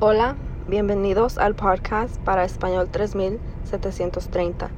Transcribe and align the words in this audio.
Hola, 0.00 0.34
bienvenidos 0.66 1.38
al 1.38 1.54
podcast 1.54 2.18
para 2.22 2.44
Español 2.44 2.88
3730. 2.90 4.68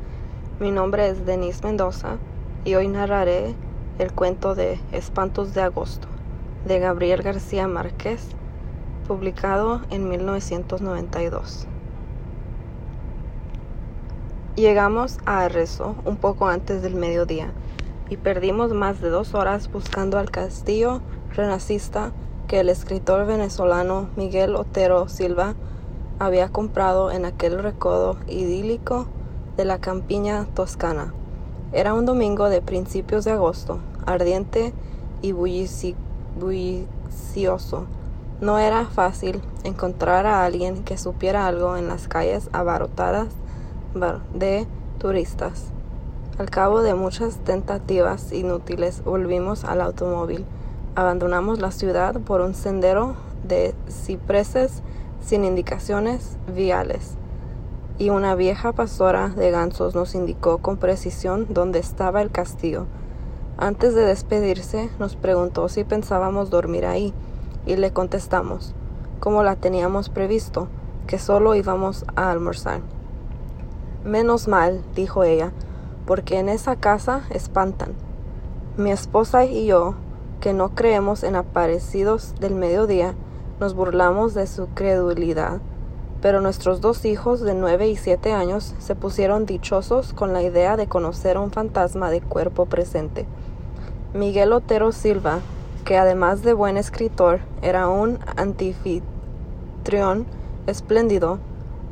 Mi 0.60 0.70
nombre 0.70 1.08
es 1.08 1.24
Denise 1.24 1.64
Mendoza 1.64 2.18
y 2.66 2.74
hoy 2.74 2.88
narraré 2.88 3.54
el 3.98 4.12
cuento 4.12 4.54
de 4.54 4.78
Espantos 4.92 5.54
de 5.54 5.62
Agosto 5.62 6.06
de 6.66 6.80
Gabriel 6.80 7.22
García 7.22 7.66
Márquez, 7.66 8.28
publicado 9.08 9.80
en 9.88 10.06
1992. 10.06 11.66
Llegamos 14.54 15.18
a 15.24 15.44
Arrezo 15.44 15.96
un 16.04 16.18
poco 16.18 16.46
antes 16.46 16.82
del 16.82 16.94
mediodía 16.94 17.52
y 18.10 18.18
perdimos 18.18 18.74
más 18.74 19.00
de 19.00 19.08
dos 19.08 19.32
horas 19.32 19.72
buscando 19.72 20.18
al 20.18 20.30
castillo 20.30 21.00
renacista 21.34 22.12
que 22.46 22.60
el 22.60 22.68
escritor 22.68 23.26
venezolano 23.26 24.08
Miguel 24.16 24.54
Otero 24.56 25.08
Silva 25.08 25.54
había 26.18 26.48
comprado 26.48 27.10
en 27.10 27.24
aquel 27.24 27.62
recodo 27.62 28.16
idílico 28.26 29.06
de 29.56 29.64
la 29.64 29.78
campiña 29.78 30.46
toscana. 30.54 31.12
Era 31.72 31.94
un 31.94 32.06
domingo 32.06 32.48
de 32.48 32.62
principios 32.62 33.24
de 33.24 33.32
agosto, 33.32 33.80
ardiente 34.06 34.72
y 35.22 35.32
bullicioso. 35.32 36.86
No 38.40 38.58
era 38.58 38.84
fácil 38.86 39.40
encontrar 39.64 40.26
a 40.26 40.44
alguien 40.44 40.84
que 40.84 40.98
supiera 40.98 41.46
algo 41.46 41.76
en 41.76 41.88
las 41.88 42.06
calles 42.06 42.48
abarrotadas 42.52 43.28
de 44.34 44.66
turistas. 44.98 45.64
Al 46.38 46.50
cabo 46.50 46.82
de 46.82 46.94
muchas 46.94 47.38
tentativas 47.38 48.30
inútiles 48.32 49.02
volvimos 49.02 49.64
al 49.64 49.80
automóvil 49.80 50.44
abandonamos 50.96 51.60
la 51.60 51.70
ciudad 51.70 52.18
por 52.22 52.40
un 52.40 52.54
sendero 52.54 53.14
de 53.44 53.74
cipreses 53.88 54.82
sin 55.20 55.44
indicaciones 55.44 56.38
viales, 56.54 57.16
y 57.98 58.08
una 58.08 58.34
vieja 58.34 58.72
pastora 58.72 59.28
de 59.28 59.50
gansos 59.50 59.94
nos 59.94 60.14
indicó 60.14 60.58
con 60.58 60.78
precisión 60.78 61.46
dónde 61.50 61.78
estaba 61.78 62.22
el 62.22 62.30
castillo. 62.30 62.86
Antes 63.58 63.94
de 63.94 64.06
despedirse, 64.06 64.90
nos 64.98 65.16
preguntó 65.16 65.68
si 65.68 65.84
pensábamos 65.84 66.48
dormir 66.48 66.86
ahí, 66.86 67.12
y 67.66 67.76
le 67.76 67.92
contestamos, 67.92 68.74
como 69.20 69.42
la 69.42 69.56
teníamos 69.56 70.08
previsto, 70.08 70.68
que 71.06 71.18
solo 71.18 71.54
íbamos 71.54 72.06
a 72.16 72.30
almorzar. 72.30 72.80
Menos 74.02 74.48
mal, 74.48 74.82
dijo 74.94 75.24
ella, 75.24 75.52
porque 76.06 76.38
en 76.38 76.48
esa 76.48 76.76
casa 76.76 77.22
espantan. 77.30 77.92
Mi 78.76 78.92
esposa 78.92 79.44
y 79.44 79.66
yo 79.66 79.94
que 80.46 80.52
no 80.52 80.76
creemos 80.76 81.24
en 81.24 81.34
aparecidos 81.34 82.36
del 82.38 82.54
mediodía, 82.54 83.16
nos 83.58 83.74
burlamos 83.74 84.32
de 84.32 84.46
su 84.46 84.68
credulidad, 84.68 85.58
pero 86.22 86.40
nuestros 86.40 86.80
dos 86.80 87.04
hijos 87.04 87.40
de 87.40 87.52
nueve 87.52 87.88
y 87.88 87.96
siete 87.96 88.32
años 88.32 88.76
se 88.78 88.94
pusieron 88.94 89.44
dichosos 89.44 90.12
con 90.12 90.32
la 90.32 90.44
idea 90.44 90.76
de 90.76 90.86
conocer 90.86 91.36
un 91.36 91.50
fantasma 91.50 92.10
de 92.10 92.20
cuerpo 92.20 92.66
presente. 92.66 93.26
Miguel 94.14 94.52
Otero 94.52 94.92
Silva, 94.92 95.40
que 95.84 95.98
además 95.98 96.44
de 96.44 96.52
buen 96.52 96.76
escritor, 96.76 97.40
era 97.60 97.88
un 97.88 98.20
anfitrión 98.36 100.26
espléndido 100.68 101.40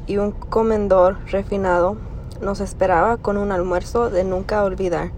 y 0.06 0.18
un 0.18 0.30
comendor 0.30 1.16
refinado, 1.26 1.96
nos 2.40 2.60
esperaba 2.60 3.16
con 3.16 3.36
un 3.36 3.50
almuerzo 3.50 4.10
de 4.10 4.22
nunca 4.22 4.62
olvidar. 4.62 5.10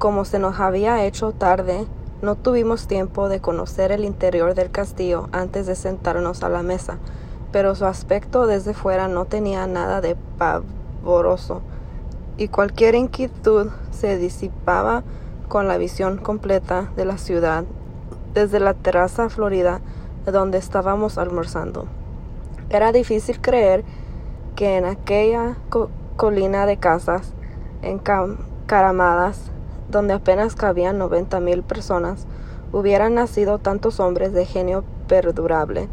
Como 0.00 0.24
se 0.24 0.40
nos 0.40 0.58
había 0.58 1.04
hecho 1.04 1.30
tarde, 1.30 1.86
no 2.22 2.36
tuvimos 2.36 2.86
tiempo 2.86 3.28
de 3.28 3.40
conocer 3.40 3.92
el 3.92 4.04
interior 4.04 4.54
del 4.54 4.70
castillo 4.70 5.28
antes 5.32 5.66
de 5.66 5.74
sentarnos 5.74 6.42
a 6.42 6.48
la 6.48 6.62
mesa, 6.62 6.98
pero 7.52 7.74
su 7.74 7.84
aspecto 7.84 8.46
desde 8.46 8.74
fuera 8.74 9.08
no 9.08 9.24
tenía 9.26 9.66
nada 9.66 10.00
de 10.00 10.16
pavoroso, 10.38 11.62
y 12.36 12.48
cualquier 12.48 12.94
inquietud 12.94 13.70
se 13.90 14.16
disipaba 14.18 15.04
con 15.48 15.68
la 15.68 15.76
visión 15.76 16.18
completa 16.18 16.90
de 16.96 17.04
la 17.04 17.18
ciudad 17.18 17.64
desde 18.32 18.58
la 18.58 18.74
terraza 18.74 19.28
florida 19.28 19.80
donde 20.26 20.58
estábamos 20.58 21.18
almorzando. 21.18 21.86
Era 22.70 22.92
difícil 22.92 23.40
creer 23.40 23.84
que 24.56 24.76
en 24.76 24.84
aquella 24.84 25.56
colina 26.16 26.66
de 26.66 26.76
casas 26.78 27.32
encaramadas 27.82 29.50
donde 29.94 30.12
apenas 30.12 30.56
cabían 30.56 30.98
noventa 30.98 31.38
mil 31.38 31.62
personas, 31.62 32.26
hubieran 32.72 33.14
nacido 33.14 33.58
tantos 33.58 34.00
hombres 34.00 34.32
de 34.32 34.44
genio 34.44 34.82
perdurable. 35.06 35.88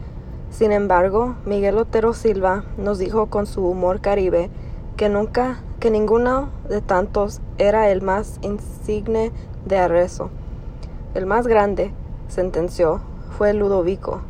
Sin 0.49 0.71
embargo, 0.71 1.35
Miguel 1.45 1.77
Otero 1.77 2.13
Silva 2.13 2.63
nos 2.77 2.97
dijo 2.97 3.27
con 3.27 3.45
su 3.45 3.63
humor 3.63 4.01
caribe 4.01 4.49
que 4.97 5.07
nunca, 5.07 5.59
que 5.79 5.91
ninguno 5.91 6.49
de 6.67 6.81
tantos 6.81 7.41
era 7.59 7.91
el 7.91 8.01
más 8.01 8.39
insigne 8.41 9.31
de 9.65 9.77
Arrezo. 9.77 10.31
El 11.13 11.27
más 11.27 11.45
grande, 11.45 11.93
sentenció, 12.27 13.01
fue 13.37 13.53
Ludovico. 13.53 14.21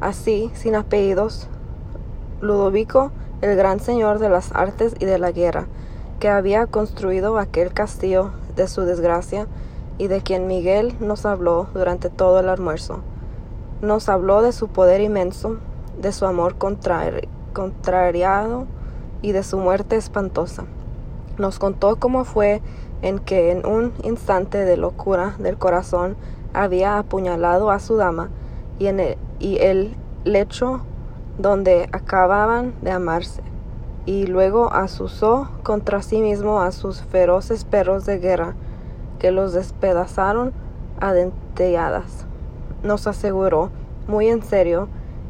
Así, 0.00 0.50
sin 0.54 0.74
apellidos, 0.74 1.46
Ludovico, 2.40 3.12
el 3.40 3.54
gran 3.54 3.78
señor 3.78 4.18
de 4.18 4.30
las 4.30 4.50
artes 4.52 4.96
y 4.98 5.04
de 5.04 5.18
la 5.20 5.30
guerra, 5.30 5.68
que 6.18 6.28
había 6.28 6.66
construido 6.66 7.38
aquel 7.38 7.72
castillo 7.72 8.32
de 8.60 8.68
su 8.68 8.82
desgracia 8.82 9.46
y 9.96 10.08
de 10.08 10.20
quien 10.20 10.46
Miguel 10.46 10.94
nos 11.00 11.24
habló 11.24 11.68
durante 11.72 12.10
todo 12.10 12.40
el 12.40 12.50
almuerzo. 12.50 13.00
Nos 13.80 14.10
habló 14.10 14.42
de 14.42 14.52
su 14.52 14.68
poder 14.68 15.00
inmenso, 15.00 15.56
de 15.98 16.12
su 16.12 16.26
amor 16.26 16.56
contrariado 17.52 18.66
y 19.22 19.32
de 19.32 19.42
su 19.42 19.56
muerte 19.58 19.96
espantosa. 19.96 20.64
Nos 21.38 21.58
contó 21.58 21.96
cómo 21.96 22.26
fue 22.26 22.60
en 23.00 23.18
que 23.18 23.50
en 23.50 23.64
un 23.64 23.94
instante 24.02 24.58
de 24.58 24.76
locura 24.76 25.36
del 25.38 25.56
corazón 25.56 26.16
había 26.52 26.98
apuñalado 26.98 27.70
a 27.70 27.80
su 27.80 27.96
dama 27.96 28.28
y 28.78 28.88
en 28.88 29.00
el, 29.00 29.16
y 29.38 29.56
el 29.58 29.96
lecho 30.24 30.82
donde 31.38 31.88
acababan 31.92 32.74
de 32.82 32.90
amarse 32.90 33.49
y 34.10 34.26
luego 34.26 34.72
asusó 34.72 35.48
contra 35.62 36.02
sí 36.02 36.20
mismo 36.20 36.62
a 36.62 36.72
sus 36.72 37.00
feroces 37.00 37.62
perros 37.62 38.06
de 38.06 38.18
guerra, 38.18 38.56
que 39.20 39.30
los 39.30 39.52
despedazaron 39.52 40.52
a 40.98 41.12
dentelladas. 41.12 42.26
Nos 42.82 43.06
aseguró, 43.06 43.70
muy 44.08 44.26
en 44.26 44.42
serio, 44.42 44.88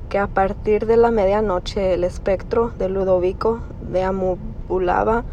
que 0.09 0.19
a 0.19 0.29
partir 0.29 0.87
de 0.87 0.97
la 0.97 1.11
medianoche 1.11 1.93
el 1.93 2.05
espectro 2.05 2.71
de 2.79 2.89
Ludovico 2.89 3.61
deambulaba 3.93 5.25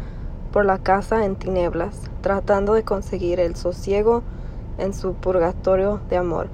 por 0.52 0.66
la 0.66 0.76
casa 0.76 1.24
en 1.24 1.34
tinieblas, 1.34 2.02
tratando 2.20 2.74
de 2.74 2.82
conseguir 2.82 3.40
el 3.40 3.56
sosiego 3.56 4.22
en 4.76 4.92
su 4.92 5.14
purgatorio 5.14 6.00
de 6.10 6.18
amor. 6.18 6.48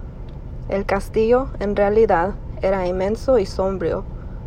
El 0.68 0.86
castillo, 0.86 1.48
en 1.58 1.74
realidad, 1.74 2.34
era 2.62 2.86
inmenso 2.86 3.40
y 3.40 3.46
sombrío, 3.46 4.04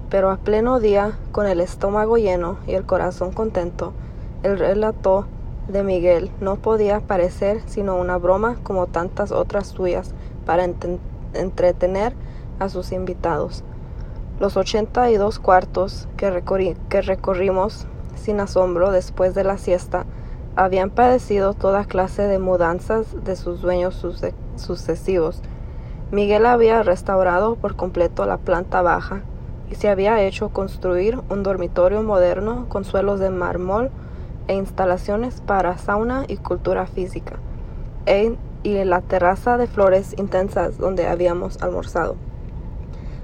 pero 0.09 0.31
a 0.31 0.37
pleno 0.37 0.79
día, 0.79 1.17
con 1.31 1.47
el 1.47 1.59
estómago 1.59 2.17
lleno 2.17 2.57
y 2.65 2.73
el 2.73 2.85
corazón 2.85 3.31
contento, 3.31 3.93
el 4.43 4.57
relato 4.57 5.25
de 5.67 5.83
Miguel 5.83 6.31
no 6.39 6.55
podía 6.55 7.01
parecer 7.01 7.61
sino 7.65 7.97
una 7.97 8.17
broma 8.17 8.55
como 8.63 8.87
tantas 8.87 9.31
otras 9.31 9.67
suyas 9.67 10.13
para 10.45 10.65
entretener 11.33 12.13
a 12.59 12.69
sus 12.69 12.91
invitados. 12.91 13.63
Los 14.39 14.55
ochenta 14.55 15.09
y 15.09 15.17
dos 15.17 15.39
cuartos 15.39 16.07
que, 16.15 16.43
que 16.89 17.01
recorrimos 17.01 17.85
sin 18.15 18.39
asombro 18.39 18.91
después 18.91 19.35
de 19.35 19.43
la 19.43 19.57
siesta 19.57 20.05
habían 20.55 20.89
padecido 20.89 21.53
toda 21.53 21.85
clase 21.85 22.23
de 22.23 22.39
mudanzas 22.39 23.23
de 23.23 23.35
sus 23.35 23.61
dueños 23.61 24.05
sucesivos. 24.55 25.41
Miguel 26.11 26.45
había 26.45 26.81
restaurado 26.81 27.55
por 27.55 27.75
completo 27.75 28.25
la 28.25 28.37
planta 28.37 28.81
baja 28.81 29.23
y 29.69 29.75
se 29.75 29.89
había 29.89 30.21
hecho 30.21 30.49
construir 30.49 31.19
un 31.29 31.43
dormitorio 31.43 32.01
moderno 32.03 32.67
con 32.69 32.85
suelos 32.85 33.19
de 33.19 33.29
mármol 33.29 33.91
e 34.47 34.55
instalaciones 34.55 35.41
para 35.41 35.77
sauna 35.77 36.25
y 36.27 36.37
cultura 36.37 36.85
física, 36.85 37.35
e, 38.05 38.35
y 38.63 38.83
la 38.83 39.01
terraza 39.01 39.57
de 39.57 39.67
flores 39.67 40.15
intensas 40.17 40.77
donde 40.77 41.07
habíamos 41.07 41.61
almorzado. 41.61 42.15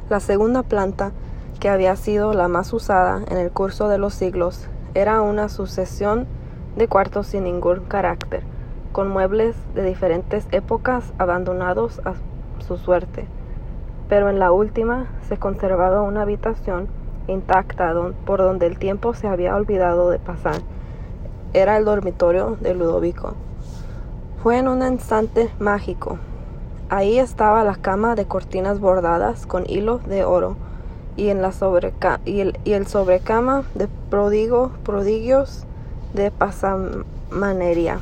La 0.10 0.19
segunda 0.19 0.63
planta, 0.63 1.12
que 1.60 1.69
había 1.69 1.95
sido 1.95 2.34
la 2.34 2.48
más 2.48 2.74
usada 2.74 3.24
en 3.30 3.38
el 3.38 3.51
curso 3.51 3.88
de 3.88 3.98
los 3.98 4.13
siglos, 4.13 4.68
era 4.95 5.22
una 5.22 5.50
sucesión 5.50 6.28
de 6.75 6.88
cuartos 6.88 7.28
sin 7.28 7.45
ningún 7.45 7.86
carácter, 7.86 8.44
con 8.92 9.07
muebles 9.07 9.56
de 9.74 9.84
diferentes 9.84 10.45
épocas 10.51 11.13
abandonados 11.18 12.00
a 12.06 12.13
su 12.66 12.78
suerte 12.78 13.28
pero 14.13 14.30
en 14.30 14.38
la 14.38 14.51
última 14.51 15.07
se 15.27 15.38
conservaba 15.38 16.04
una 16.04 16.21
habitación 16.21 16.88
intacta 17.27 17.95
por 18.27 18.44
donde 18.44 18.68
el 18.68 18.77
tiempo 18.77 19.15
se 19.15 19.27
había 19.27 19.56
olvidado 19.56 20.12
de 20.12 20.19
pasar. 20.19 20.62
Era 21.54 21.77
el 21.77 21.86
dormitorio 21.86 22.56
de 22.62 22.75
Ludovico. 22.75 23.33
Fue 24.44 24.60
en 24.60 24.68
un 24.68 24.83
instante 24.83 25.50
mágico. 25.57 26.19
Ahí 26.89 27.18
estaba 27.18 27.63
la 27.63 27.74
cama 27.74 28.13
de 28.13 28.25
cortinas 28.25 28.80
bordadas 28.80 29.48
con 29.48 29.68
hilo 29.68 29.98
de 29.98 30.25
oro, 30.25 30.57
y, 31.18 31.33
la 31.33 31.51
el 32.24 32.86
sobrecama 32.86 33.63
de 33.74 33.88
prodigo, 34.12 34.74
prodigios 34.83 35.66
de 36.13 36.30
pasamanería, 36.30 37.98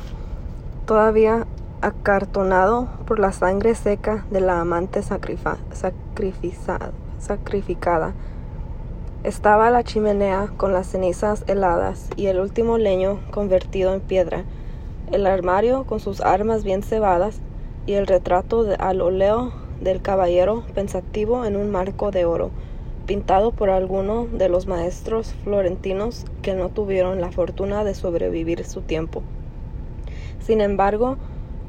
todavía 0.84 1.46
acartonado 1.82 2.88
por 3.06 3.18
la 3.18 3.32
sangre 3.32 3.74
seca 3.74 4.24
de 4.30 4.40
la 4.40 4.60
amante 4.60 5.02
sacrificada. 5.02 6.92
Estaba 9.24 9.70
la 9.70 9.82
chimenea 9.82 10.46
con 10.56 10.72
las 10.72 10.86
cenizas 10.86 11.44
heladas 11.48 12.08
y 12.16 12.26
el 12.26 12.38
último 12.38 12.78
leño 12.78 13.18
convertido 13.32 13.94
en 13.94 14.00
piedra, 14.00 14.44
el 15.10 15.26
armario 15.26 15.84
con 15.84 15.98
sus 15.98 16.20
armas 16.20 16.62
bien 16.62 16.84
cebadas 16.84 17.40
y 17.84 17.94
el 17.94 18.06
retrato 18.06 18.64
al 18.78 19.00
óleo 19.00 19.52
del 19.80 20.00
caballero 20.02 20.62
pensativo 20.74 21.44
en 21.44 21.56
un 21.56 21.70
marco 21.70 22.12
de 22.12 22.24
oro, 22.24 22.50
pintado 23.06 23.50
por 23.50 23.70
alguno 23.70 24.28
de 24.32 24.48
los 24.48 24.68
maestros 24.68 25.34
florentinos 25.42 26.26
que 26.42 26.54
no 26.54 26.68
tuvieron 26.68 27.20
la 27.20 27.32
fortuna 27.32 27.82
de 27.82 27.94
sobrevivir 27.94 28.64
su 28.64 28.82
tiempo. 28.82 29.22
Sin 30.40 30.60
embargo, 30.60 31.16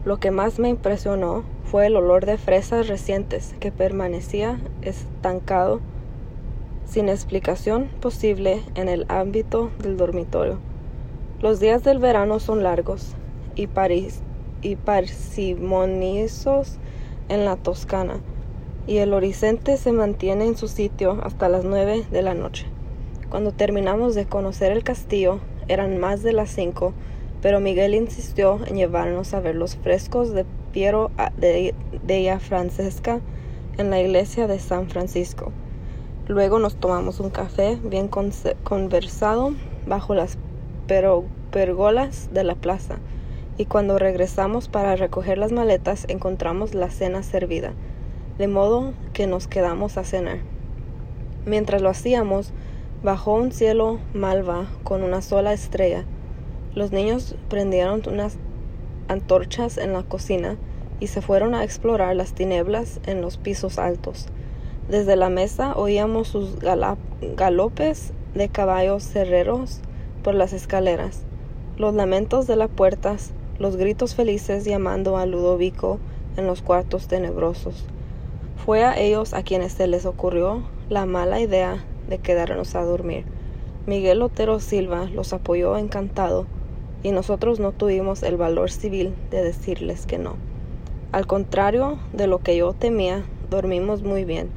lo 0.05 0.19
que 0.19 0.31
más 0.31 0.59
me 0.59 0.69
impresionó 0.69 1.43
fue 1.63 1.87
el 1.87 1.95
olor 1.95 2.25
de 2.25 2.37
fresas 2.37 2.87
recientes 2.87 3.55
que 3.59 3.71
permanecía 3.71 4.59
estancado 4.81 5.79
sin 6.85 7.09
explicación 7.09 7.89
posible 8.01 8.61
en 8.75 8.89
el 8.89 9.05
ámbito 9.07 9.71
del 9.79 9.97
dormitorio. 9.97 10.59
Los 11.41 11.59
días 11.59 11.83
del 11.83 11.99
verano 11.99 12.39
son 12.39 12.63
largos 12.63 13.15
y, 13.55 13.67
y 14.61 14.75
parsimoniosos 14.75 16.77
en 17.29 17.45
la 17.45 17.55
Toscana, 17.55 18.19
y 18.85 18.97
el 18.97 19.13
horizonte 19.13 19.77
se 19.77 19.93
mantiene 19.93 20.45
en 20.45 20.57
su 20.57 20.67
sitio 20.67 21.19
hasta 21.23 21.49
las 21.49 21.63
nueve 21.63 22.03
de 22.11 22.21
la 22.21 22.33
noche. 22.33 22.65
Cuando 23.29 23.51
terminamos 23.51 24.13
de 24.13 24.25
conocer 24.25 24.71
el 24.71 24.83
castillo, 24.83 25.39
eran 25.67 25.97
más 25.97 26.21
de 26.21 26.33
las 26.33 26.49
cinco, 26.49 26.93
pero 27.43 27.59
Miguel 27.59 27.93
insistió 27.93 28.57
en 28.65 28.77
llevarnos 28.77 29.33
a 29.33 29.41
ver 29.41 29.55
los 29.55 29.75
frescos 29.75 30.33
de 30.33 30.45
Piero 30.71 31.11
de, 31.35 31.75
de 32.01 32.39
Francesca 32.39 33.19
en 33.77 33.89
la 33.89 33.99
iglesia 33.99 34.47
de 34.47 34.59
San 34.59 34.87
Francisco. 34.87 35.51
Luego 36.29 36.57
nos 36.57 36.77
tomamos 36.77 37.19
un 37.19 37.29
café 37.29 37.77
bien 37.83 38.07
conversado 38.07 39.53
bajo 39.85 40.15
las 40.15 40.37
pergolas 41.51 42.29
de 42.33 42.45
la 42.45 42.55
plaza 42.55 42.99
y 43.57 43.65
cuando 43.65 43.99
regresamos 43.99 44.69
para 44.69 44.95
recoger 44.95 45.37
las 45.37 45.51
maletas 45.51 46.05
encontramos 46.07 46.73
la 46.73 46.89
cena 46.89 47.23
servida, 47.23 47.73
de 48.37 48.47
modo 48.47 48.93
que 49.11 49.27
nos 49.27 49.47
quedamos 49.47 49.97
a 49.97 50.05
cenar. 50.05 50.37
Mientras 51.45 51.81
lo 51.81 51.89
hacíamos, 51.89 52.53
bajó 53.03 53.33
un 53.33 53.51
cielo 53.51 53.99
malva 54.13 54.67
con 54.85 55.03
una 55.03 55.21
sola 55.21 55.51
estrella. 55.51 56.05
Los 56.75 56.91
niños 56.91 57.35
prendieron 57.49 58.01
unas 58.07 58.37
antorchas 59.07 59.77
en 59.77 59.93
la 59.93 60.01
cocina 60.01 60.57
y 60.99 61.07
se 61.07 61.21
fueron 61.21 61.53
a 61.53 61.63
explorar 61.63 62.15
las 62.15 62.33
tinieblas 62.33 62.99
en 63.05 63.21
los 63.21 63.37
pisos 63.37 63.77
altos. 63.77 64.25
Desde 64.89 65.15
la 65.15 65.29
mesa 65.29 65.73
oíamos 65.75 66.29
sus 66.29 66.57
galopes 66.59 68.13
de 68.33 68.49
caballos 68.49 69.03
cerreros 69.03 69.81
por 70.23 70.33
las 70.33 70.51
escaleras, 70.51 71.21
los 71.77 71.93
lamentos 71.93 72.47
de 72.47 72.55
las 72.55 72.69
puertas, 72.69 73.33
los 73.59 73.75
gritos 73.75 74.15
felices 74.15 74.65
llamando 74.65 75.17
a 75.17 75.27
Ludovico 75.27 75.99
en 76.37 76.47
los 76.47 76.63
cuartos 76.63 77.07
tenebrosos. 77.07 77.85
Fue 78.65 78.83
a 78.83 78.97
ellos 78.97 79.35
a 79.35 79.43
quienes 79.43 79.73
se 79.73 79.85
les 79.85 80.07
ocurrió 80.07 80.63
la 80.89 81.05
mala 81.05 81.39
idea 81.39 81.83
de 82.09 82.17
quedarnos 82.17 82.73
a 82.73 82.81
dormir. 82.81 83.25
Miguel 83.85 84.23
Otero 84.23 84.59
Silva 84.59 85.05
los 85.13 85.33
apoyó 85.33 85.77
encantado 85.77 86.47
y 87.03 87.11
nosotros 87.11 87.59
no 87.59 87.71
tuvimos 87.71 88.23
el 88.23 88.37
valor 88.37 88.71
civil 88.71 89.13
de 89.29 89.43
decirles 89.43 90.05
que 90.05 90.17
no. 90.17 90.35
Al 91.11 91.27
contrario 91.27 91.99
de 92.13 92.27
lo 92.27 92.39
que 92.39 92.57
yo 92.57 92.73
temía, 92.73 93.23
dormimos 93.49 94.01
muy 94.01 94.25
bien 94.25 94.49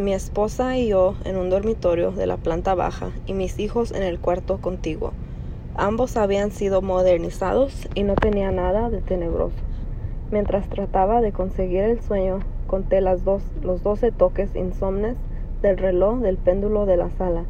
mi 0.00 0.14
esposa 0.14 0.78
y 0.78 0.88
yo 0.88 1.14
en 1.24 1.36
un 1.36 1.50
dormitorio 1.50 2.10
de 2.10 2.26
la 2.26 2.38
planta 2.38 2.74
baja 2.74 3.10
y 3.26 3.34
mis 3.34 3.58
hijos 3.58 3.92
en 3.92 4.02
el 4.02 4.18
cuarto 4.18 4.56
contiguo. 4.58 5.12
Ambos 5.74 6.16
habían 6.16 6.52
sido 6.52 6.80
modernizados 6.80 7.86
y 7.94 8.02
no 8.02 8.14
tenía 8.14 8.50
nada 8.50 8.88
de 8.88 9.02
tenebroso. 9.02 9.56
Mientras 10.30 10.66
trataba 10.70 11.20
de 11.20 11.32
conseguir 11.32 11.82
el 11.82 12.00
sueño, 12.00 12.40
conté 12.66 13.02
las 13.02 13.24
dos, 13.24 13.42
los 13.62 13.82
doce 13.82 14.10
toques 14.10 14.56
insomnes 14.56 15.16
del 15.60 15.76
reloj 15.76 16.20
del 16.20 16.38
péndulo 16.38 16.86
de 16.86 16.96
la 16.96 17.10
sala 17.10 17.44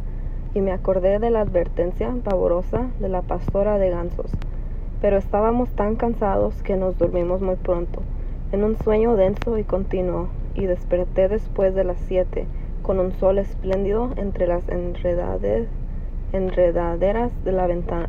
y 0.54 0.60
me 0.60 0.72
acordé 0.72 1.18
de 1.18 1.30
la 1.30 1.40
advertencia 1.42 2.14
pavorosa 2.24 2.88
de 2.98 3.08
la 3.08 3.22
pastora 3.22 3.78
de 3.78 3.90
gansos. 3.90 4.30
Pero 5.00 5.16
estábamos 5.16 5.70
tan 5.70 5.96
cansados 5.96 6.62
que 6.62 6.76
nos 6.76 6.98
dormimos 6.98 7.40
muy 7.40 7.56
pronto, 7.56 8.02
en 8.52 8.64
un 8.64 8.76
sueño 8.78 9.16
denso 9.16 9.56
y 9.58 9.64
continuo, 9.64 10.28
y 10.54 10.66
desperté 10.66 11.28
después 11.28 11.74
de 11.74 11.84
las 11.84 11.98
siete, 11.98 12.46
con 12.82 12.98
un 12.98 13.12
sol 13.12 13.38
espléndido 13.38 14.10
entre 14.16 14.46
las 14.46 14.62
enredaderas 16.32 17.44
de 17.44 17.52
la 17.52 17.66
ventana. 17.66 18.08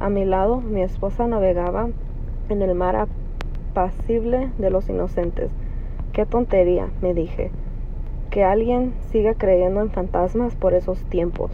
A 0.00 0.08
mi 0.08 0.24
lado, 0.24 0.60
mi 0.60 0.82
esposa 0.82 1.26
navegaba 1.26 1.88
en 2.48 2.62
el 2.62 2.74
mar 2.74 3.08
apacible 3.74 4.50
de 4.58 4.70
los 4.70 4.88
inocentes. 4.88 5.50
Qué 6.12 6.26
tontería, 6.26 6.88
me 7.00 7.14
dije, 7.14 7.50
que 8.34 8.42
alguien 8.42 8.94
siga 9.12 9.34
creyendo 9.34 9.80
en 9.80 9.92
fantasmas 9.92 10.56
por 10.56 10.74
esos 10.74 10.98
tiempos. 11.04 11.52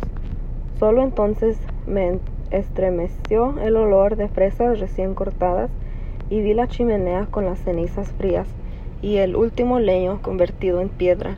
Solo 0.79 1.03
entonces 1.03 1.59
me 1.87 2.21
estremeció 2.51 3.57
el 3.61 3.77
olor 3.77 4.17
de 4.17 4.29
fresas 4.29 4.81
recién 4.81 5.15
cortadas 5.15 5.71
y 6.31 6.41
vi 6.41 6.55
la 6.55 6.69
chimenea 6.69 7.27
con 7.31 7.45
las 7.45 7.59
cenizas 7.59 8.11
frías 8.13 8.49
y 9.03 9.19
el 9.19 9.37
último 9.37 9.79
leño 9.79 10.23
convertido 10.23 10.81
en 10.81 10.89
piedra, 10.89 11.37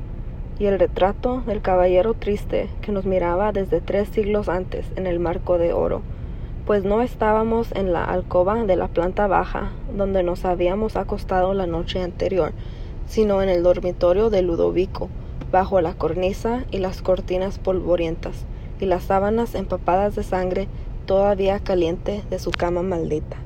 y 0.61 0.67
el 0.67 0.79
retrato 0.79 1.41
del 1.41 1.61
caballero 1.61 2.15
triste 2.15 2.69
que 2.81 2.93
nos 2.93 3.05
miraba 3.05 3.51
desde 3.51 3.81
tres 3.81 4.09
siglos 4.11 4.49
antes 4.49 4.87
en 4.95 5.09
el 5.09 5.19
marco 5.19 5.59
de 5.59 5.73
oro, 5.73 6.03
pues 6.67 6.85
no 6.85 7.03
estábamos 7.03 7.73
en 7.73 7.93
la 7.93 8.05
alcoba 8.05 8.63
de 8.63 8.77
la 8.77 8.87
planta 8.87 9.27
baja 9.27 9.73
donde 9.93 10.23
nos 10.23 10.45
habíamos 10.45 10.95
acostado 10.95 11.53
la 11.53 11.67
noche 11.67 12.01
anterior, 12.01 12.53
sino 13.07 13.43
en 13.43 13.49
el 13.49 13.65
dormitorio 13.65 14.31
de 14.31 14.43
Ludovico, 14.43 15.09
bajo 15.51 15.81
la 15.81 15.95
cornisa 15.95 16.65
y 16.71 16.79
las 16.79 17.03
cortinas 17.03 17.59
polvorientas, 17.59 18.45
y 18.81 18.87
las 18.87 19.05
sábanas 19.05 19.55
empapadas 19.55 20.15
de 20.15 20.23
sangre 20.23 20.69
todavía 21.07 21.59
caliente 21.61 22.23
de 22.31 22.39
su 22.39 22.51
cama 22.51 22.83
maldita. 22.83 23.37